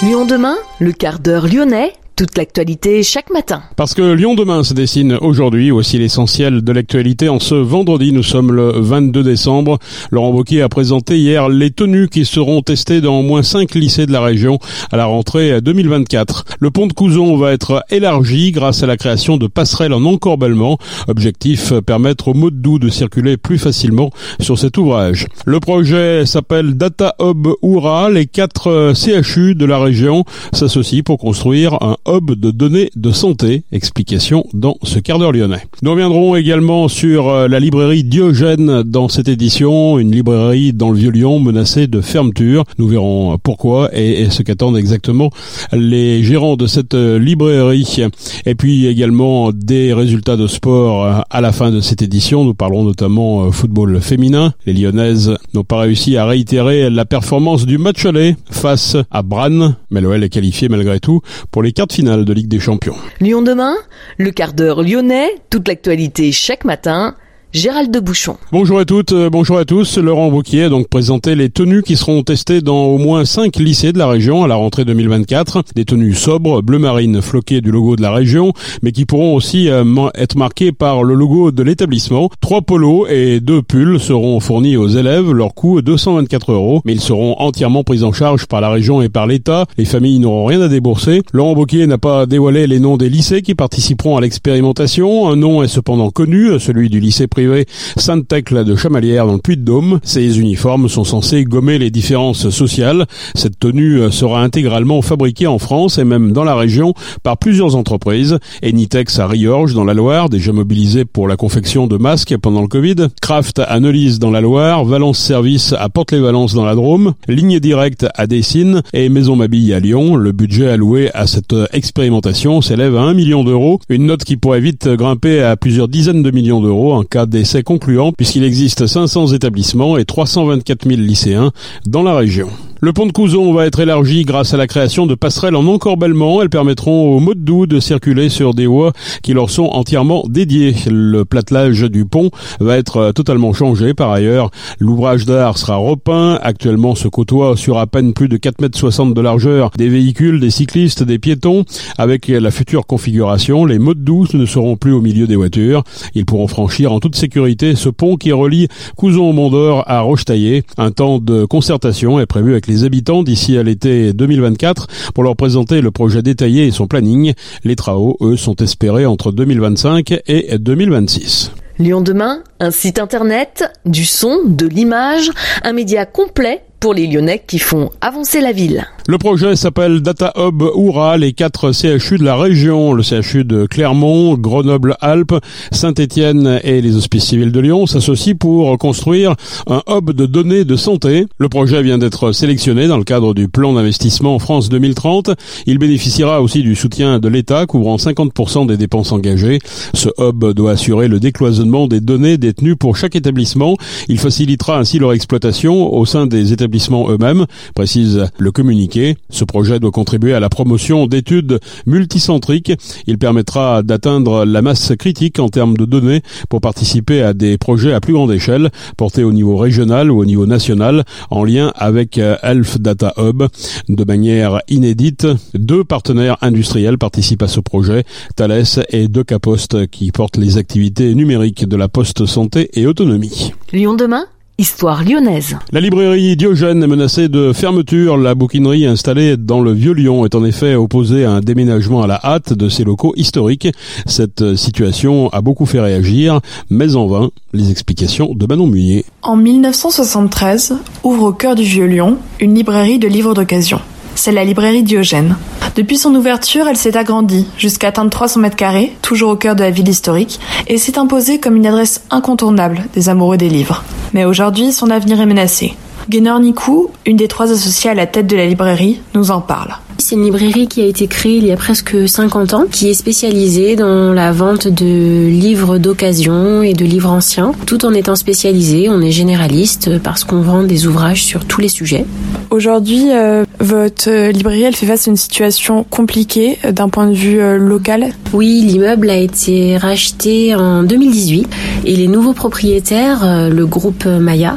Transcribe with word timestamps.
Lyon 0.00 0.26
demain, 0.26 0.56
le 0.78 0.92
quart 0.92 1.18
d'heure 1.18 1.48
lyonnais 1.48 1.92
toute 2.18 2.36
l'actualité 2.36 3.04
chaque 3.04 3.30
matin. 3.30 3.62
Parce 3.76 3.94
que 3.94 4.02
Lyon 4.02 4.34
demain 4.34 4.64
se 4.64 4.74
dessine 4.74 5.16
aujourd'hui, 5.20 5.70
aussi 5.70 5.98
l'essentiel 5.98 6.62
de 6.62 6.72
l'actualité. 6.72 7.28
En 7.28 7.38
ce 7.38 7.54
vendredi, 7.54 8.10
nous 8.10 8.24
sommes 8.24 8.50
le 8.50 8.72
22 8.74 9.22
décembre. 9.22 9.78
Laurent 10.10 10.30
Wauquiez 10.30 10.62
a 10.62 10.68
présenté 10.68 11.16
hier 11.16 11.48
les 11.48 11.70
tenues 11.70 12.08
qui 12.08 12.24
seront 12.24 12.60
testées 12.60 13.00
dans 13.00 13.20
au 13.20 13.22
moins 13.22 13.44
5 13.44 13.72
lycées 13.76 14.06
de 14.06 14.10
la 14.10 14.20
région 14.20 14.58
à 14.90 14.96
la 14.96 15.04
rentrée 15.04 15.60
2024. 15.60 16.44
Le 16.58 16.72
pont 16.72 16.88
de 16.88 16.92
Couzon 16.92 17.36
va 17.36 17.52
être 17.52 17.84
élargi 17.88 18.50
grâce 18.50 18.82
à 18.82 18.88
la 18.88 18.96
création 18.96 19.36
de 19.36 19.46
passerelles 19.46 19.92
en 19.92 20.04
encorbellement. 20.04 20.76
Objectif, 21.06 21.72
permettre 21.86 22.26
aux 22.26 22.34
mots 22.34 22.50
doux 22.50 22.80
de 22.80 22.88
circuler 22.88 23.36
plus 23.36 23.58
facilement 23.58 24.10
sur 24.40 24.58
cet 24.58 24.76
ouvrage. 24.76 25.28
Le 25.46 25.60
projet 25.60 26.26
s'appelle 26.26 26.74
Data 26.74 27.14
Hub 27.20 27.46
Oura. 27.62 28.10
Les 28.10 28.26
quatre 28.26 28.92
CHU 28.96 29.54
de 29.54 29.64
la 29.64 29.78
région 29.78 30.24
s'associent 30.52 31.04
pour 31.04 31.18
construire 31.18 31.74
un 31.80 31.96
hub 32.08 32.32
de 32.32 32.50
données 32.50 32.90
de 32.96 33.10
santé. 33.10 33.62
Explication 33.72 34.44
dans 34.54 34.76
ce 34.82 34.98
quart 34.98 35.18
d'heure 35.18 35.32
lyonnais. 35.32 35.62
Nous 35.82 35.90
reviendrons 35.90 36.36
également 36.36 36.88
sur 36.88 37.28
euh, 37.28 37.48
la 37.48 37.60
librairie 37.60 38.04
Diogène 38.04 38.82
dans 38.82 39.08
cette 39.08 39.28
édition, 39.28 39.98
une 39.98 40.10
librairie 40.10 40.72
dans 40.72 40.90
le 40.90 40.98
Vieux-Lyon 40.98 41.38
menacée 41.40 41.86
de 41.86 42.00
fermeture. 42.00 42.64
Nous 42.78 42.88
verrons 42.88 43.38
pourquoi 43.42 43.90
et, 43.92 44.30
ce 44.30 44.42
qu'attendent 44.42 44.76
exactement 44.76 45.30
les 45.72 46.22
gérants 46.22 46.56
de 46.56 46.66
cette 46.66 46.94
euh, 46.94 47.18
librairie. 47.18 48.06
Et 48.46 48.54
puis 48.54 48.86
également 48.86 49.52
des 49.52 49.92
résultats 49.92 50.36
de 50.36 50.46
sport 50.46 51.04
euh, 51.04 51.20
à 51.30 51.40
la 51.40 51.52
fin 51.52 51.70
de 51.70 51.80
cette 51.80 52.02
édition. 52.02 52.44
Nous 52.44 52.54
parlerons 52.54 52.84
notamment 52.84 53.50
football 53.52 54.00
féminin. 54.00 54.54
Les 54.66 54.72
Lyonnaises 54.72 55.34
n'ont 55.54 55.64
pas 55.64 55.78
réussi 55.78 56.16
à 56.16 56.26
réitérer 56.26 56.90
la 56.90 57.04
performance 57.04 57.66
du 57.66 57.78
match 57.78 58.06
aller 58.06 58.36
face 58.50 58.96
à 59.10 59.22
Brann, 59.22 59.76
mais 59.90 60.00
l'OL 60.00 60.22
est 60.22 60.28
qualifié 60.28 60.68
malgré 60.68 61.00
tout 61.00 61.20
pour 61.50 61.62
les 61.62 61.72
quarts 61.72 61.88
de 62.02 62.32
Ligue 62.32 62.48
des 62.48 62.60
Champions. 62.60 62.94
Lyon 63.20 63.42
demain, 63.42 63.74
le 64.18 64.30
quart 64.30 64.52
d'heure 64.52 64.82
lyonnais, 64.82 65.30
toute 65.50 65.66
l'actualité 65.66 66.30
chaque 66.30 66.64
matin 66.64 67.16
Gérald 67.54 67.90
de 67.90 67.98
Bouchon. 67.98 68.36
Bonjour 68.52 68.78
à 68.78 68.84
toutes, 68.84 69.12
euh, 69.12 69.30
bonjour 69.30 69.56
à 69.56 69.64
tous. 69.64 69.96
Laurent 69.96 70.28
Wauquiez 70.28 70.64
a 70.64 70.68
donc 70.68 70.86
présenté 70.88 71.34
les 71.34 71.48
tenues 71.48 71.82
qui 71.82 71.96
seront 71.96 72.22
testées 72.22 72.60
dans 72.60 72.84
au 72.84 72.98
moins 72.98 73.24
cinq 73.24 73.56
lycées 73.56 73.94
de 73.94 73.98
la 73.98 74.06
région 74.06 74.44
à 74.44 74.48
la 74.48 74.56
rentrée 74.56 74.84
2024. 74.84 75.62
Des 75.74 75.86
tenues 75.86 76.12
sobres, 76.12 76.60
bleu 76.60 76.78
marine 76.78 77.22
floquées 77.22 77.62
du 77.62 77.70
logo 77.70 77.96
de 77.96 78.02
la 78.02 78.12
région, 78.12 78.52
mais 78.82 78.92
qui 78.92 79.06
pourront 79.06 79.34
aussi 79.34 79.70
euh, 79.70 79.82
être 80.14 80.36
marquées 80.36 80.72
par 80.72 81.02
le 81.02 81.14
logo 81.14 81.50
de 81.50 81.62
l'établissement. 81.62 82.28
Trois 82.42 82.60
polos 82.60 83.06
et 83.08 83.40
deux 83.40 83.62
pulls 83.62 83.98
seront 83.98 84.38
fournis 84.40 84.76
aux 84.76 84.88
élèves. 84.88 85.32
Leur 85.32 85.54
coût 85.54 85.80
224 85.80 86.52
euros, 86.52 86.82
mais 86.84 86.92
ils 86.92 87.00
seront 87.00 87.34
entièrement 87.38 87.82
pris 87.82 88.02
en 88.02 88.12
charge 88.12 88.44
par 88.44 88.60
la 88.60 88.68
région 88.68 89.00
et 89.00 89.08
par 89.08 89.26
l'État. 89.26 89.64
Les 89.78 89.86
familles 89.86 90.18
n'auront 90.18 90.44
rien 90.44 90.60
à 90.60 90.68
débourser. 90.68 91.22
Laurent 91.32 91.54
Wauquiez 91.54 91.86
n'a 91.86 91.96
pas 91.96 92.26
dévoilé 92.26 92.66
les 92.66 92.78
noms 92.78 92.98
des 92.98 93.08
lycées 93.08 93.40
qui 93.40 93.54
participeront 93.54 94.18
à 94.18 94.20
l'expérimentation. 94.20 95.30
Un 95.30 95.36
nom 95.36 95.62
est 95.62 95.68
cependant 95.68 96.10
connu, 96.10 96.60
celui 96.60 96.90
du 96.90 97.00
lycée 97.00 97.26
privé 97.38 97.66
Sainte-Thècle 97.96 98.64
de 98.64 98.74
Chamalières 98.74 99.24
dans 99.24 99.34
le 99.34 99.38
Puy-de-Dôme. 99.38 100.00
Ces 100.02 100.40
uniformes 100.40 100.88
sont 100.88 101.04
censés 101.04 101.44
gommer 101.44 101.78
les 101.78 101.92
différences 101.92 102.48
sociales. 102.48 103.06
Cette 103.36 103.60
tenue 103.60 104.10
sera 104.10 104.42
intégralement 104.42 105.02
fabriquée 105.02 105.46
en 105.46 105.60
France 105.60 105.98
et 105.98 106.04
même 106.04 106.32
dans 106.32 106.42
la 106.42 106.56
région 106.56 106.94
par 107.22 107.38
plusieurs 107.38 107.76
entreprises. 107.76 108.40
Enitex 108.64 109.20
à 109.20 109.28
Riorges 109.28 109.72
dans 109.72 109.84
la 109.84 109.94
Loire, 109.94 110.28
déjà 110.28 110.50
mobilisé 110.50 111.04
pour 111.04 111.28
la 111.28 111.36
confection 111.36 111.86
de 111.86 111.96
masques 111.96 112.36
pendant 112.38 112.60
le 112.60 112.66
Covid. 112.66 113.06
Kraft 113.22 113.60
à 113.60 113.78
Neulise 113.78 114.18
dans 114.18 114.32
la 114.32 114.40
Loire, 114.40 114.84
Valence 114.84 115.20
Service 115.20 115.72
à 115.78 115.88
Porte-les-Valences 115.88 116.54
dans 116.54 116.64
la 116.64 116.74
Drôme, 116.74 117.14
Ligne 117.28 117.60
Directe 117.60 118.06
à 118.16 118.26
Dessines 118.26 118.82
et 118.92 119.08
Maison 119.08 119.36
Mabille 119.36 119.72
à 119.74 119.78
Lyon. 119.78 120.16
Le 120.16 120.32
budget 120.32 120.70
alloué 120.70 121.12
à 121.14 121.28
cette 121.28 121.54
expérimentation 121.72 122.62
s'élève 122.62 122.96
à 122.96 123.02
1 123.02 123.14
million 123.14 123.44
d'euros. 123.44 123.78
Une 123.88 124.06
note 124.06 124.24
qui 124.24 124.36
pourrait 124.36 124.60
vite 124.60 124.88
grimper 124.88 125.40
à 125.40 125.56
plusieurs 125.56 125.86
dizaines 125.86 126.24
de 126.24 126.32
millions 126.32 126.60
d'euros 126.60 126.94
en 126.94 127.04
cas 127.04 127.27
d'essai 127.28 127.62
concluant 127.62 128.12
puisqu'il 128.12 128.44
existe 128.44 128.86
500 128.86 129.28
établissements 129.28 129.96
et 129.96 130.04
324 130.04 130.88
000 130.88 131.00
lycéens 131.00 131.52
dans 131.86 132.02
la 132.02 132.16
région. 132.16 132.48
Le 132.80 132.92
pont 132.92 133.06
de 133.06 133.12
Couzon 133.12 133.52
va 133.52 133.66
être 133.66 133.80
élargi 133.80 134.24
grâce 134.24 134.54
à 134.54 134.56
la 134.56 134.68
création 134.68 135.06
de 135.06 135.16
passerelles 135.16 135.56
en 135.56 135.66
encorbellement. 135.66 136.40
Elles 136.40 136.48
permettront 136.48 137.16
aux 137.16 137.34
doux 137.34 137.66
de 137.66 137.80
circuler 137.80 138.28
sur 138.28 138.54
des 138.54 138.68
voies 138.68 138.92
qui 139.24 139.32
leur 139.32 139.50
sont 139.50 139.64
entièrement 139.64 140.22
dédiées. 140.28 140.76
Le 140.88 141.24
platelage 141.24 141.82
du 141.82 142.04
pont 142.04 142.30
va 142.60 142.78
être 142.78 143.10
totalement 143.10 143.52
changé. 143.52 143.94
Par 143.94 144.12
ailleurs, 144.12 144.52
l'ouvrage 144.78 145.26
d'art 145.26 145.58
sera 145.58 145.74
repeint. 145.74 146.38
Actuellement, 146.40 146.94
se 146.94 147.08
côtoie 147.08 147.56
sur 147.56 147.78
à 147.78 147.88
peine 147.88 148.12
plus 148.12 148.28
de 148.28 148.36
4,60 148.36 149.08
m 149.08 149.14
de 149.14 149.20
largeur 149.22 149.70
des 149.76 149.88
véhicules, 149.88 150.38
des 150.38 150.50
cyclistes, 150.50 151.02
des 151.02 151.18
piétons. 151.18 151.64
Avec 151.98 152.28
la 152.28 152.52
future 152.52 152.86
configuration, 152.86 153.64
les 153.64 153.80
modes 153.80 154.04
doux 154.04 154.26
ne 154.34 154.46
seront 154.46 154.76
plus 154.76 154.92
au 154.92 155.00
milieu 155.00 155.26
des 155.26 155.36
voitures. 155.36 155.82
Ils 156.14 156.26
pourront 156.26 156.46
franchir 156.46 156.92
en 156.92 157.00
toute 157.00 157.16
sécurité 157.16 157.74
ce 157.74 157.88
pont 157.88 158.14
qui 158.14 158.30
relie 158.30 158.68
Couzon 158.96 159.30
au 159.30 159.32
Mont 159.32 159.50
d'Or 159.50 159.82
à 159.88 160.00
Rochetaillé. 160.02 160.62
Un 160.76 160.92
temps 160.92 161.18
de 161.18 161.44
concertation 161.44 162.20
est 162.20 162.26
prévu 162.26 162.52
avec 162.52 162.67
les 162.68 162.84
habitants 162.84 163.22
d'ici 163.22 163.58
à 163.58 163.62
l'été 163.62 164.12
2024 164.12 164.86
pour 165.14 165.24
leur 165.24 165.34
présenter 165.34 165.80
le 165.80 165.90
projet 165.90 166.22
détaillé 166.22 166.66
et 166.66 166.70
son 166.70 166.86
planning. 166.86 167.32
Les 167.64 167.76
travaux, 167.76 168.16
eux, 168.20 168.36
sont 168.36 168.56
espérés 168.56 169.06
entre 169.06 169.32
2025 169.32 170.20
et 170.26 170.58
2026. 170.58 171.52
Lyon 171.78 172.00
demain, 172.00 172.42
un 172.60 172.70
site 172.70 172.98
internet, 172.98 173.64
du 173.84 174.04
son, 174.04 174.40
de 174.46 174.66
l'image, 174.66 175.30
un 175.62 175.72
média 175.72 176.06
complet 176.06 176.64
pour 176.80 176.94
les 176.94 177.06
Lyonnais 177.06 177.42
qui 177.46 177.58
font 177.58 177.90
avancer 178.00 178.40
la 178.40 178.52
ville. 178.52 178.86
Le 179.08 179.16
projet 179.16 179.56
s'appelle 179.56 180.00
Data 180.00 180.32
Hub 180.36 180.62
Oura, 180.62 181.16
les 181.16 181.32
quatre 181.32 181.72
CHU 181.72 182.18
de 182.18 182.24
la 182.24 182.36
région, 182.36 182.92
le 182.92 183.02
CHU 183.02 183.42
de 183.42 183.64
Clermont, 183.64 184.36
Grenoble-Alpes, 184.36 185.34
Saint-Étienne 185.72 186.60
et 186.62 186.82
les 186.82 186.94
Hospices 186.94 187.24
civils 187.24 187.50
de 187.50 187.60
Lyon 187.60 187.86
s'associent 187.86 188.36
pour 188.36 188.76
construire 188.76 189.34
un 189.66 189.82
hub 189.88 190.10
de 190.12 190.26
données 190.26 190.64
de 190.64 190.76
santé. 190.76 191.26
Le 191.38 191.48
projet 191.48 191.82
vient 191.82 191.96
d'être 191.96 192.32
sélectionné 192.32 192.86
dans 192.86 192.98
le 192.98 193.04
cadre 193.04 193.32
du 193.32 193.48
plan 193.48 193.72
d'investissement 193.72 194.38
France 194.38 194.68
2030. 194.68 195.30
Il 195.66 195.78
bénéficiera 195.78 196.42
aussi 196.42 196.62
du 196.62 196.74
soutien 196.74 197.18
de 197.18 197.28
l'État 197.28 197.64
couvrant 197.64 197.96
50% 197.96 198.66
des 198.66 198.76
dépenses 198.76 199.12
engagées. 199.12 199.58
Ce 199.94 200.10
hub 200.18 200.52
doit 200.52 200.72
assurer 200.72 201.08
le 201.08 201.18
décloisonnement 201.18 201.88
des 201.88 202.00
données 202.00 202.36
détenues 202.36 202.76
pour 202.76 202.96
chaque 202.96 203.16
établissement. 203.16 203.76
Il 204.08 204.18
facilitera 204.18 204.78
ainsi 204.78 204.98
leur 204.98 205.14
exploitation 205.14 205.94
au 205.94 206.04
sein 206.04 206.26
des 206.26 206.52
établissements 206.52 206.67
eux-mêmes, 207.10 207.46
précise 207.74 208.26
le 208.38 208.52
communiqué. 208.52 209.16
Ce 209.30 209.44
projet 209.44 209.80
doit 209.80 209.90
contribuer 209.90 210.34
à 210.34 210.40
la 210.40 210.48
promotion 210.48 211.06
d'études 211.06 211.60
multicentriques. 211.86 212.72
Il 213.06 213.18
permettra 213.18 213.82
d'atteindre 213.82 214.44
la 214.44 214.62
masse 214.62 214.92
critique 214.98 215.38
en 215.38 215.48
termes 215.48 215.76
de 215.76 215.84
données 215.84 216.22
pour 216.48 216.60
participer 216.60 217.22
à 217.22 217.32
des 217.32 217.58
projets 217.58 217.92
à 217.92 218.00
plus 218.00 218.12
grande 218.12 218.32
échelle, 218.32 218.70
portés 218.96 219.24
au 219.24 219.32
niveau 219.32 219.56
régional 219.56 220.10
ou 220.10 220.18
au 220.18 220.24
niveau 220.24 220.46
national, 220.46 221.04
en 221.30 221.44
lien 221.44 221.72
avec 221.76 222.18
euh, 222.18 222.36
Elf 222.42 222.78
Data 222.78 223.12
Hub. 223.18 223.44
De 223.88 224.04
manière 224.04 224.60
inédite, 224.68 225.26
deux 225.54 225.84
partenaires 225.84 226.36
industriels 226.42 226.98
participent 226.98 227.42
à 227.42 227.48
ce 227.48 227.60
projet, 227.60 228.04
Thales 228.36 228.64
et 228.90 229.08
Decapost, 229.08 229.86
qui 229.88 230.10
portent 230.10 230.36
les 230.36 230.58
activités 230.58 231.14
numériques 231.14 231.68
de 231.68 231.76
la 231.76 231.88
poste 231.88 232.26
santé 232.26 232.70
et 232.74 232.86
autonomie. 232.86 233.52
Lyon 233.72 233.94
demain? 233.94 234.26
Histoire 234.60 235.04
lyonnaise. 235.04 235.56
La 235.70 235.78
librairie 235.78 236.34
Diogène 236.34 236.82
est 236.82 236.88
menacée 236.88 237.28
de 237.28 237.52
fermeture. 237.52 238.16
La 238.16 238.34
bouquinerie 238.34 238.86
installée 238.86 239.36
dans 239.36 239.60
le 239.60 239.70
Vieux-Lyon 239.70 240.24
est 240.24 240.34
en 240.34 240.44
effet 240.44 240.74
opposée 240.74 241.24
à 241.24 241.30
un 241.30 241.40
déménagement 241.40 242.02
à 242.02 242.08
la 242.08 242.18
hâte 242.24 242.54
de 242.54 242.68
ses 242.68 242.82
locaux 242.82 243.12
historiques. 243.14 243.68
Cette 244.06 244.56
situation 244.56 245.28
a 245.28 245.42
beaucoup 245.42 245.64
fait 245.64 245.78
réagir, 245.78 246.40
mais 246.70 246.96
en 246.96 247.06
vain. 247.06 247.30
Les 247.52 247.70
explications 247.70 248.34
de 248.34 248.46
Manon 248.46 248.66
Muyer. 248.66 249.04
En 249.22 249.36
1973, 249.36 250.74
ouvre 251.04 251.26
au 251.26 251.32
cœur 251.32 251.54
du 251.54 251.62
Vieux-Lyon 251.62 252.18
une 252.40 252.56
librairie 252.56 252.98
de 252.98 253.06
livres 253.06 253.34
d'occasion 253.34 253.78
c'est 254.18 254.32
la 254.32 254.44
librairie 254.44 254.82
Diogène. 254.82 255.36
Depuis 255.76 255.96
son 255.96 256.14
ouverture, 256.14 256.66
elle 256.66 256.76
s'est 256.76 256.96
agrandie 256.96 257.46
jusqu'à 257.56 257.88
atteindre 257.88 258.10
300 258.10 258.40
mètres 258.40 258.56
carrés, 258.56 258.92
toujours 259.00 259.30
au 259.30 259.36
cœur 259.36 259.54
de 259.54 259.62
la 259.62 259.70
ville 259.70 259.88
historique, 259.88 260.40
et 260.66 260.76
s'est 260.76 260.98
imposée 260.98 261.38
comme 261.38 261.56
une 261.56 261.66
adresse 261.66 262.02
incontournable 262.10 262.84
des 262.94 263.08
amoureux 263.08 263.36
des 263.36 263.48
livres. 263.48 263.84
Mais 264.12 264.24
aujourd'hui, 264.24 264.72
son 264.72 264.90
avenir 264.90 265.20
est 265.20 265.26
menacé. 265.26 265.74
Gaynor 266.08 266.40
Nikou, 266.40 266.90
une 267.06 267.16
des 267.16 267.28
trois 267.28 267.52
associées 267.52 267.90
à 267.90 267.94
la 267.94 268.06
tête 268.06 268.26
de 268.26 268.36
la 268.36 268.46
librairie, 268.46 269.00
nous 269.14 269.30
en 269.30 269.40
parle. 269.40 269.74
C'est 270.08 270.14
une 270.14 270.24
librairie 270.24 270.68
qui 270.68 270.80
a 270.80 270.86
été 270.86 271.06
créée 271.06 271.36
il 271.36 271.44
y 271.44 271.52
a 271.52 271.56
presque 271.58 272.08
50 272.08 272.54
ans, 272.54 272.64
qui 272.70 272.88
est 272.88 272.94
spécialisée 272.94 273.76
dans 273.76 274.14
la 274.14 274.32
vente 274.32 274.66
de 274.66 275.28
livres 275.28 275.76
d'occasion 275.76 276.62
et 276.62 276.72
de 276.72 276.86
livres 276.86 277.10
anciens. 277.10 277.52
Tout 277.66 277.84
en 277.84 277.92
étant 277.92 278.16
spécialisé, 278.16 278.88
on 278.88 279.02
est 279.02 279.10
généraliste 279.10 279.98
parce 279.98 280.24
qu'on 280.24 280.40
vend 280.40 280.62
des 280.62 280.86
ouvrages 280.86 281.22
sur 281.22 281.44
tous 281.44 281.60
les 281.60 281.68
sujets. 281.68 282.06
Aujourd'hui, 282.48 283.12
euh, 283.12 283.44
votre 283.60 284.30
librairie, 284.30 284.62
elle 284.62 284.74
fait 284.74 284.86
face 284.86 285.06
à 285.06 285.10
une 285.10 285.18
situation 285.18 285.84
compliquée 285.84 286.56
euh, 286.64 286.72
d'un 286.72 286.88
point 286.88 287.06
de 287.06 287.14
vue 287.14 287.42
euh, 287.42 287.58
local. 287.58 288.08
Oui, 288.32 288.62
l'immeuble 288.66 289.10
a 289.10 289.16
été 289.18 289.76
racheté 289.76 290.54
en 290.54 290.84
2018 290.84 291.46
et 291.84 291.96
les 291.96 292.08
nouveaux 292.08 292.32
propriétaires, 292.32 293.50
le 293.50 293.66
groupe 293.66 294.06
Maya, 294.06 294.56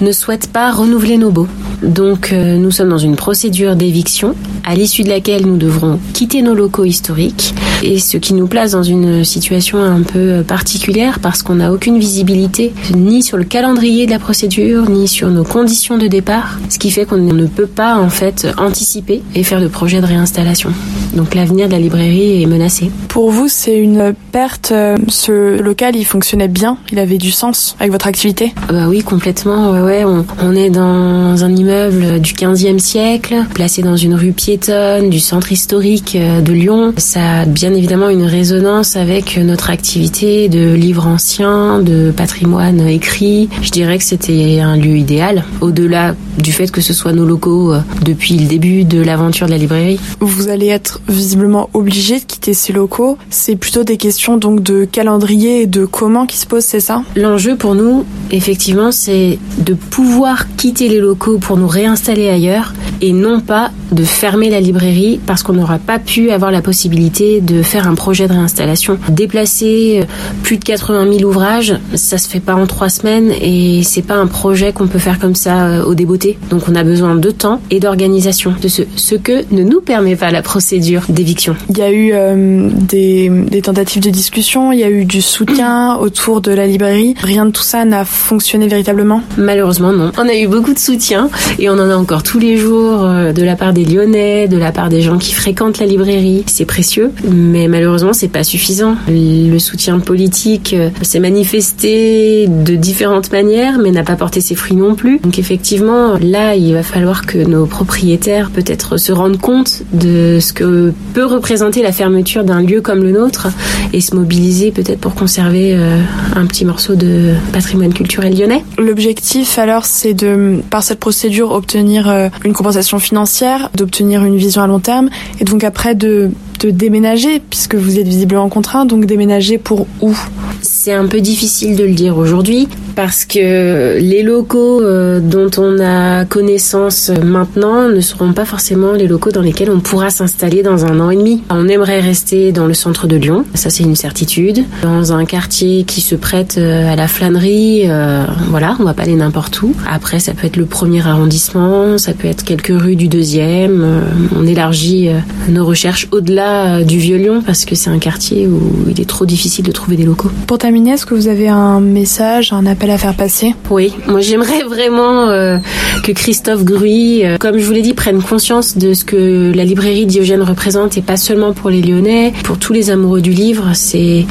ne 0.00 0.10
souhaitent 0.10 0.48
pas 0.48 0.72
renouveler 0.72 1.18
nos 1.18 1.30
baux. 1.30 1.46
Donc 1.82 2.32
nous 2.32 2.70
sommes 2.72 2.88
dans 2.88 2.98
une 2.98 3.16
procédure 3.16 3.76
d'éviction 3.76 4.34
à 4.64 4.74
l'issue 4.74 5.02
de 5.02 5.08
laquelle 5.08 5.46
nous 5.46 5.56
devrons 5.56 5.98
quitter 6.12 6.42
nos 6.42 6.54
locaux 6.54 6.84
historiques 6.84 7.54
et 7.82 7.98
ce 7.98 8.16
qui 8.16 8.34
nous 8.34 8.46
place 8.46 8.72
dans 8.72 8.82
une 8.82 9.24
situation 9.24 9.78
un 9.78 10.02
peu 10.02 10.42
particulière 10.46 11.20
parce 11.20 11.42
qu'on 11.42 11.56
n'a 11.56 11.72
aucune 11.72 11.98
visibilité 11.98 12.72
ni 12.94 13.22
sur 13.22 13.36
le 13.36 13.44
calendrier 13.44 14.06
de 14.06 14.10
la 14.10 14.18
procédure 14.18 14.88
ni 14.90 15.08
sur 15.08 15.28
nos 15.28 15.44
conditions 15.44 15.98
de 15.98 16.06
départ, 16.06 16.58
ce 16.68 16.78
qui 16.78 16.90
fait 16.90 17.04
qu'on 17.04 17.18
ne 17.18 17.46
peut 17.46 17.66
pas 17.66 17.96
en 17.96 18.10
fait 18.10 18.46
anticiper 18.58 19.22
et 19.34 19.42
faire 19.42 19.60
de 19.60 19.68
projets 19.68 20.00
de 20.00 20.06
réinstallation. 20.06 20.72
Donc 21.14 21.34
l'avenir 21.34 21.66
de 21.66 21.72
la 21.72 21.78
librairie 21.78 22.42
est 22.42 22.46
menacé. 22.46 22.90
Pour 23.08 23.30
vous, 23.30 23.48
c'est 23.48 23.78
une 23.78 24.14
perte. 24.32 24.70
Euh, 24.72 24.96
ce 25.08 25.60
local, 25.60 25.96
il 25.96 26.04
fonctionnait 26.04 26.48
bien, 26.48 26.78
il 26.92 26.98
avait 26.98 27.18
du 27.18 27.30
sens 27.30 27.76
avec 27.80 27.92
votre 27.92 28.06
activité? 28.06 28.52
Bah 28.68 28.86
oui, 28.88 29.02
complètement. 29.02 29.70
Ouais, 29.70 29.80
ouais. 29.80 30.04
On, 30.04 30.24
on 30.42 30.54
est 30.54 30.70
dans 30.70 31.44
un 31.44 31.54
immeuble 31.54 32.20
du 32.20 32.34
15e 32.34 32.78
siècle, 32.78 33.36
placé 33.54 33.82
dans 33.82 33.96
une 33.96 34.14
rue 34.14 34.32
piétonne 34.48 35.10
du 35.10 35.20
centre 35.20 35.52
historique 35.52 36.16
euh, 36.16 36.40
de 36.40 36.54
Lyon. 36.54 36.94
Ça 36.96 37.40
a 37.40 37.44
bien 37.44 37.74
évidemment 37.74 38.08
une 38.08 38.22
résonance 38.22 38.96
avec 38.96 39.36
notre 39.36 39.68
activité 39.68 40.48
de 40.48 40.72
livres 40.72 41.06
anciens, 41.06 41.82
de 41.82 42.10
patrimoine 42.16 42.80
écrit. 42.88 43.50
Je 43.60 43.70
dirais 43.70 43.98
que 43.98 44.04
c'était 44.04 44.60
un 44.60 44.78
lieu 44.78 44.96
idéal, 44.96 45.44
au-delà 45.60 46.14
du 46.38 46.52
fait 46.52 46.70
que 46.70 46.80
ce 46.80 46.94
soit 46.94 47.12
nos 47.12 47.26
locaux 47.26 47.74
euh, 47.74 47.80
depuis 48.06 48.38
le 48.38 48.46
début 48.46 48.84
de 48.84 49.02
l'aventure 49.02 49.48
de 49.48 49.52
la 49.52 49.58
librairie. 49.58 50.00
Vous 50.20 50.48
allez 50.48 50.68
être 50.68 51.02
visiblement 51.08 51.68
obligé 51.74 52.18
de 52.18 52.24
quitter 52.24 52.54
ces 52.54 52.72
locaux. 52.72 53.18
C'est 53.28 53.56
plutôt 53.56 53.84
des 53.84 53.98
questions 53.98 54.38
donc 54.38 54.62
de 54.62 54.86
calendrier 54.86 55.60
et 55.60 55.66
de 55.66 55.84
comment 55.84 56.24
qui 56.24 56.38
se 56.38 56.46
posent, 56.46 56.64
c'est 56.64 56.80
ça? 56.80 57.02
L'enjeu 57.16 57.56
pour 57.56 57.74
nous, 57.74 58.06
effectivement, 58.30 58.92
c'est 58.92 59.38
de 59.58 59.74
pouvoir 59.74 60.46
quitter 60.56 60.88
les 60.88 61.00
locaux 61.00 61.36
pour 61.36 61.58
nous 61.58 61.68
réinstaller 61.68 62.30
ailleurs 62.30 62.72
et 63.02 63.12
non 63.12 63.40
pas 63.40 63.70
de 63.92 64.04
fermer 64.04 64.37
la 64.46 64.60
librairie 64.60 65.18
parce 65.26 65.42
qu'on 65.42 65.54
n'aura 65.54 65.78
pas 65.78 65.98
pu 65.98 66.30
avoir 66.30 66.50
la 66.50 66.62
possibilité 66.62 67.40
de 67.40 67.62
faire 67.62 67.88
un 67.88 67.94
projet 67.94 68.28
de 68.28 68.32
réinstallation. 68.32 68.98
Déplacer 69.08 70.00
euh, 70.02 70.04
plus 70.42 70.58
de 70.58 70.64
80 70.64 71.18
000 71.18 71.28
ouvrages, 71.28 71.74
ça 71.94 72.18
se 72.18 72.28
fait 72.28 72.40
pas 72.40 72.54
en 72.54 72.66
trois 72.66 72.88
semaines 72.88 73.32
et 73.42 73.82
c'est 73.82 74.02
pas 74.02 74.14
un 74.14 74.26
projet 74.26 74.72
qu'on 74.72 74.86
peut 74.86 74.98
faire 74.98 75.18
comme 75.18 75.34
ça 75.34 75.66
euh, 75.66 75.84
au 75.84 75.94
débeauté. 75.94 76.38
Donc 76.50 76.62
on 76.68 76.74
a 76.74 76.84
besoin 76.84 77.16
de 77.16 77.30
temps 77.30 77.60
et 77.70 77.80
d'organisation, 77.80 78.54
de 78.62 78.68
ce, 78.68 78.82
ce 78.96 79.16
que 79.16 79.44
ne 79.52 79.62
nous 79.62 79.80
permet 79.80 80.16
pas 80.16 80.30
la 80.30 80.42
procédure 80.42 81.02
d'éviction. 81.08 81.56
Il 81.70 81.78
y 81.78 81.82
a 81.82 81.90
eu 81.90 82.10
euh, 82.12 82.68
des, 82.72 83.28
des 83.28 83.62
tentatives 83.62 84.02
de 84.02 84.10
discussion, 84.10 84.72
il 84.72 84.78
y 84.78 84.84
a 84.84 84.90
eu 84.90 85.04
du 85.04 85.20
soutien 85.20 85.96
autour 86.00 86.40
de 86.40 86.52
la 86.52 86.66
librairie. 86.66 87.14
Rien 87.20 87.46
de 87.46 87.50
tout 87.50 87.62
ça 87.62 87.84
n'a 87.84 88.04
fonctionné 88.04 88.68
véritablement? 88.68 89.22
Malheureusement 89.36 89.92
non. 89.92 90.12
On 90.16 90.28
a 90.28 90.34
eu 90.34 90.46
beaucoup 90.46 90.72
de 90.72 90.78
soutien 90.78 91.28
et 91.58 91.68
on 91.68 91.74
en 91.74 91.90
a 91.90 91.96
encore 91.96 92.22
tous 92.22 92.38
les 92.38 92.56
jours 92.56 92.98
de 92.98 93.42
la 93.42 93.56
part 93.56 93.72
des 93.72 93.84
Lyonnais, 93.84 94.27
de 94.48 94.56
la 94.56 94.72
part 94.72 94.88
des 94.88 95.02
gens 95.02 95.18
qui 95.18 95.32
fréquentent 95.32 95.78
la 95.78 95.86
librairie. 95.86 96.44
C'est 96.46 96.64
précieux, 96.64 97.12
mais 97.28 97.68
malheureusement 97.68 98.12
c'est 98.12 98.28
pas 98.28 98.44
suffisant. 98.44 98.96
Le 99.08 99.58
soutien 99.58 99.98
politique 99.98 100.74
euh, 100.74 100.90
s'est 101.02 101.20
manifesté 101.20 102.46
de 102.48 102.76
différentes 102.76 103.32
manières, 103.32 103.78
mais 103.78 103.90
n'a 103.90 104.02
pas 104.02 104.16
porté 104.16 104.40
ses 104.40 104.54
fruits 104.54 104.76
non 104.76 104.94
plus. 104.94 105.18
Donc 105.18 105.38
effectivement, 105.38 106.14
là, 106.20 106.54
il 106.54 106.74
va 106.74 106.82
falloir 106.82 107.26
que 107.26 107.38
nos 107.38 107.66
propriétaires 107.66 108.50
peut-être 108.50 108.96
se 108.96 109.12
rendent 109.12 109.40
compte 109.40 109.82
de 109.92 110.38
ce 110.40 110.52
que 110.52 110.92
peut 111.14 111.24
représenter 111.24 111.82
la 111.82 111.92
fermeture 111.92 112.44
d'un 112.44 112.62
lieu 112.62 112.80
comme 112.80 113.02
le 113.02 113.12
nôtre 113.12 113.48
et 113.92 114.00
se 114.00 114.14
mobiliser 114.14 114.70
peut-être 114.70 115.00
pour 115.00 115.14
conserver 115.14 115.74
euh, 115.74 116.00
un 116.34 116.46
petit 116.46 116.64
morceau 116.64 116.94
de 116.94 117.34
patrimoine 117.52 117.92
culturel 117.92 118.38
lyonnais. 118.38 118.64
L'objectif 118.78 119.58
alors 119.58 119.84
c'est 119.84 120.14
de 120.14 120.60
par 120.70 120.82
cette 120.82 121.00
procédure 121.00 121.52
obtenir 121.52 122.08
euh, 122.08 122.28
une 122.44 122.52
compensation 122.52 122.98
financière, 122.98 123.70
d'obtenir 123.74 124.17
une 124.24 124.36
vision 124.36 124.62
à 124.62 124.66
long 124.66 124.80
terme. 124.80 125.10
Et 125.40 125.44
donc 125.44 125.64
après 125.64 125.94
de 125.94 126.30
de 126.60 126.70
déménager 126.70 127.40
puisque 127.40 127.74
vous 127.74 127.98
êtes 127.98 128.06
visiblement 128.06 128.48
contraint 128.48 128.84
donc 128.84 129.06
déménager 129.06 129.58
pour 129.58 129.86
où 130.00 130.16
C'est 130.62 130.92
un 130.92 131.06
peu 131.06 131.20
difficile 131.20 131.76
de 131.76 131.84
le 131.84 131.94
dire 131.94 132.16
aujourd'hui 132.16 132.68
parce 132.96 133.24
que 133.24 133.98
les 134.00 134.24
locaux 134.24 134.82
euh, 134.82 135.20
dont 135.20 135.50
on 135.56 135.78
a 135.78 136.24
connaissance 136.24 137.12
maintenant 137.24 137.88
ne 137.88 138.00
seront 138.00 138.32
pas 138.32 138.44
forcément 138.44 138.90
les 138.90 139.06
locaux 139.06 139.30
dans 139.30 139.40
lesquels 139.40 139.70
on 139.70 139.78
pourra 139.78 140.10
s'installer 140.10 140.64
dans 140.64 140.84
un 140.84 140.98
an 140.98 141.10
et 141.10 141.16
demi. 141.16 141.44
On 141.50 141.68
aimerait 141.68 142.00
rester 142.00 142.50
dans 142.50 142.66
le 142.66 142.74
centre 142.74 143.06
de 143.06 143.14
Lyon, 143.14 143.44
ça 143.54 143.70
c'est 143.70 143.84
une 143.84 143.94
certitude, 143.94 144.64
dans 144.82 145.12
un 145.12 145.24
quartier 145.26 145.84
qui 145.84 146.00
se 146.00 146.16
prête 146.16 146.56
euh, 146.58 146.92
à 146.92 146.96
la 146.96 147.06
flânerie, 147.06 147.82
euh, 147.86 148.24
voilà, 148.50 148.76
on 148.80 148.84
va 148.84 148.94
pas 148.94 149.04
aller 149.04 149.14
n'importe 149.14 149.62
où. 149.62 149.74
Après 149.88 150.18
ça 150.18 150.32
peut 150.34 150.46
être 150.48 150.56
le 150.56 150.66
premier 150.66 151.06
arrondissement, 151.06 151.98
ça 151.98 152.14
peut 152.14 152.26
être 152.26 152.42
quelques 152.42 152.74
rues 152.74 152.96
du 152.96 153.06
deuxième, 153.06 153.82
euh, 153.84 154.00
on 154.36 154.44
élargit 154.44 155.08
euh, 155.08 155.18
nos 155.48 155.64
recherches 155.64 156.08
au-delà 156.10 156.47
euh, 156.48 156.84
du 156.84 156.98
Vieux-Lyon 156.98 157.42
parce 157.44 157.64
que 157.64 157.74
c'est 157.74 157.90
un 157.90 157.98
quartier 157.98 158.46
où 158.46 158.60
il 158.88 159.00
est 159.00 159.08
trop 159.08 159.26
difficile 159.26 159.64
de 159.64 159.72
trouver 159.72 159.96
des 159.96 160.04
locaux. 160.04 160.30
Pour 160.46 160.58
terminer, 160.58 160.92
est-ce 160.92 161.06
que 161.06 161.14
vous 161.14 161.28
avez 161.28 161.48
un 161.48 161.80
message, 161.80 162.52
un 162.52 162.66
appel 162.66 162.90
à 162.90 162.98
faire 162.98 163.14
passer? 163.14 163.54
Oui, 163.70 163.92
moi 164.06 164.20
j'aimerais 164.20 164.62
vraiment 164.62 165.28
euh, 165.28 165.58
que 166.04 166.12
Christophe 166.12 166.64
Gruy, 166.64 167.24
euh, 167.24 167.38
comme 167.38 167.58
je 167.58 167.64
vous 167.64 167.72
l'ai 167.72 167.82
dit, 167.82 167.94
prenne 167.94 168.22
conscience 168.22 168.78
de 168.78 168.94
ce 168.94 169.04
que 169.04 169.52
la 169.54 169.64
librairie 169.64 170.06
Diogène 170.06 170.42
représente 170.42 170.96
et 170.96 171.02
pas 171.02 171.16
seulement 171.16 171.52
pour 171.52 171.70
les 171.70 171.82
Lyonnais, 171.82 172.32
pour 172.44 172.58
tous 172.58 172.72
les 172.72 172.90
amoureux 172.90 173.20
du 173.20 173.30
livre. 173.30 173.70
C'est 173.74 174.24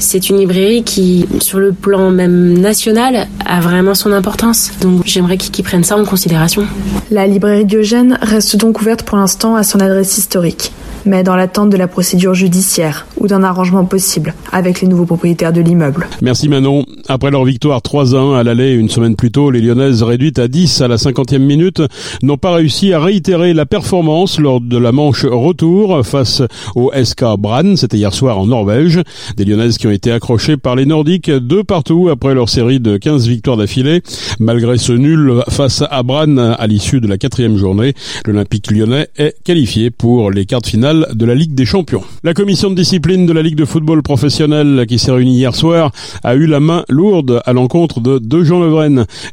c'est 0.00 0.28
une 0.30 0.38
librairie 0.38 0.82
qui, 0.82 1.26
sur 1.40 1.60
le 1.60 1.72
plan 1.72 2.10
même 2.10 2.58
national, 2.58 3.28
a 3.46 3.60
vraiment 3.60 3.94
son 3.94 4.12
importance. 4.12 4.72
Donc 4.80 5.02
j'aimerais 5.04 5.36
qu'il 5.36 5.52
qu'il 5.52 5.64
prenne 5.64 5.84
ça 5.84 5.96
en 5.96 6.04
considération. 6.04 6.66
La 7.10 7.26
librairie 7.26 7.64
Diogène 7.64 8.18
reste 8.22 8.56
donc 8.56 8.80
ouverte 8.80 9.02
pour 9.02 9.18
l'instant 9.18 9.54
à 9.54 9.62
son 9.62 9.78
adresse 9.80 10.18
historique, 10.18 10.72
mais 11.04 11.22
dans 11.22 11.36
l'attente 11.36 11.70
de 11.70 11.76
la 11.76 11.88
procédure 11.88 12.34
judiciaire 12.34 13.06
ou 13.22 13.28
d'un 13.28 13.44
arrangement 13.44 13.84
possible 13.84 14.34
avec 14.50 14.80
les 14.80 14.88
nouveaux 14.88 15.06
propriétaires 15.06 15.52
de 15.52 15.60
l'immeuble. 15.60 16.08
Merci 16.20 16.48
Manon. 16.48 16.84
Après 17.08 17.30
leur 17.30 17.44
victoire 17.44 17.80
3-1 17.80 18.36
à 18.36 18.42
l'aller 18.42 18.72
une 18.72 18.88
semaine 18.88 19.14
plus 19.14 19.30
tôt, 19.30 19.50
les 19.50 19.60
Lyonnaises 19.60 20.02
réduites 20.02 20.40
à 20.40 20.48
10 20.48 20.80
à 20.80 20.88
la 20.88 20.96
50e 20.96 21.38
minute 21.38 21.82
n'ont 22.22 22.36
pas 22.36 22.52
réussi 22.52 22.92
à 22.92 23.00
réitérer 23.00 23.54
la 23.54 23.64
performance 23.64 24.40
lors 24.40 24.60
de 24.60 24.76
la 24.76 24.90
manche 24.90 25.24
retour 25.24 26.04
face 26.04 26.42
au 26.74 26.90
SK 26.92 27.24
Brann. 27.38 27.76
C'était 27.76 27.96
hier 27.96 28.12
soir 28.12 28.38
en 28.38 28.46
Norvège. 28.46 29.00
Des 29.36 29.44
Lyonnaises 29.44 29.78
qui 29.78 29.86
ont 29.86 29.92
été 29.92 30.10
accrochées 30.10 30.56
par 30.56 30.74
les 30.74 30.84
Nordiques 30.84 31.30
de 31.30 31.62
partout 31.62 32.08
après 32.10 32.34
leur 32.34 32.48
série 32.48 32.80
de 32.80 32.96
15 32.96 33.28
victoires 33.28 33.56
d'affilée. 33.56 34.02
Malgré 34.40 34.78
ce 34.78 34.92
nul 34.92 35.42
face 35.48 35.84
à 35.88 36.02
Brann 36.02 36.40
à 36.40 36.66
l'issue 36.66 37.00
de 37.00 37.06
la 37.06 37.18
quatrième 37.18 37.56
journée, 37.56 37.94
l'Olympique 38.26 38.72
lyonnais 38.72 39.06
est 39.16 39.36
qualifié 39.44 39.90
pour 39.90 40.32
les 40.32 40.44
quarts 40.44 40.62
de 40.62 40.66
finale 40.66 41.06
de 41.14 41.24
la 41.24 41.36
Ligue 41.36 41.54
des 41.54 41.66
Champions. 41.66 42.02
La 42.24 42.34
commission 42.34 42.68
de 42.70 42.74
discipline 42.74 43.11
de 43.12 43.32
la 43.32 43.42
Ligue 43.42 43.56
de 43.56 43.66
football 43.66 44.02
professionnel 44.02 44.86
qui 44.88 44.98
s'est 44.98 45.12
réunie 45.12 45.36
hier 45.36 45.54
soir 45.54 45.90
a 46.24 46.34
eu 46.34 46.46
la 46.46 46.60
main 46.60 46.82
lourde 46.88 47.42
à 47.44 47.52
l'encontre 47.52 48.00
de 48.00 48.20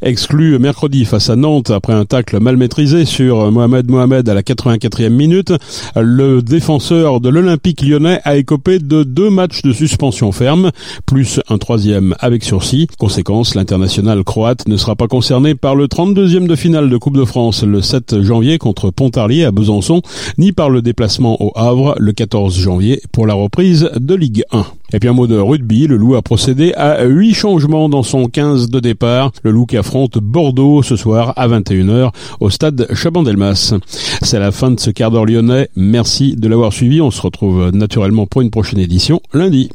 exclu 0.02 0.60
mercredi 0.60 1.06
face 1.06 1.30
à 1.30 1.38
Nantes 1.38 1.72
après 1.72 1.94
un 1.94 2.04
tacle 2.04 2.40
mal 2.42 2.58
maîtrisé 2.58 3.06
sur 3.06 3.50
Mohamed 3.52 3.90
Mohamed 3.90 4.28
à 4.28 4.34
la 4.34 4.42
84e 4.42 5.10
minute. 5.10 5.54
Le 5.96 6.42
défenseur 6.42 7.22
de 7.22 7.30
l'Olympique 7.30 7.82
lyonnais 7.82 8.20
a 8.26 8.36
écopé 8.36 8.80
de 8.80 9.04
deux 9.04 9.30
matchs 9.30 9.62
de 9.62 9.72
suspension 9.72 10.34
ferme, 10.34 10.72
plus 11.06 11.40
un 11.48 11.58
troisième 11.58 12.16
avec 12.20 12.44
sursis. 12.44 12.88
Conséquence, 12.98 13.56
l'international 13.56 14.26
croate 14.26 14.68
ne 14.68 14.76
sera 14.76 14.98
pas 14.98 15.08
concerné 15.08 15.56
par 15.56 15.76
le 15.76 15.88
32e 15.88 16.48
de 16.48 16.56
finale 16.56 16.90
de 16.90 16.98
Coupe 16.98 17.18
de 17.18 17.26
France 17.26 17.64
le 17.64 17.82
7 17.82 18.22
janvier 18.22 18.58
contre 18.58 18.92
Pontarlier 18.92 19.46
à 19.46 19.52
Besançon, 19.52 20.02
ni 20.38 20.52
par 20.52 20.70
le 20.70 20.82
déplacement 20.82 21.42
au 21.42 21.54
Havre 21.56 21.96
le 21.98 22.12
14 22.12 22.60
janvier 22.60 23.02
pour 23.14 23.26
la 23.26 23.36
de 23.74 24.16
Ligue 24.16 24.44
1. 24.52 24.66
Et 24.94 25.00
puis 25.00 25.08
un 25.10 25.14
mot 25.14 25.28
de 25.28 25.38
rugby, 25.38 25.86
le 25.88 25.98
Loup 25.98 26.16
a 26.16 26.22
procédé 26.22 26.74
à 26.74 27.04
huit 27.06 27.34
changements 27.34 27.90
dans 27.90 28.02
son 28.02 28.26
15 28.26 28.70
de 28.70 28.80
départ. 28.80 29.32
Le 29.44 29.52
Loup 29.52 29.66
qui 29.66 29.78
affronte 29.78 30.18
Bordeaux 30.18 30.82
ce 30.82 30.96
soir 30.96 31.34
à 31.36 31.48
21h 31.48 32.12
au 32.40 32.50
stade 32.50 32.88
Chabandelmas. 32.94 33.76
C'est 34.22 34.40
la 34.40 34.52
fin 34.52 34.72
de 34.72 34.80
ce 34.80 34.90
quart 34.90 35.12
d'heure 35.12 35.26
lyonnais. 35.26 35.70
Merci 35.76 36.36
de 36.36 36.48
l'avoir 36.48 36.74
suivi. 36.74 37.02
On 37.02 37.12
se 37.12 37.22
retrouve 37.22 37.70
naturellement 37.72 38.26
pour 38.26 38.42
une 38.42 38.50
prochaine 38.50 38.80
édition 38.80 39.22
lundi. 39.34 39.68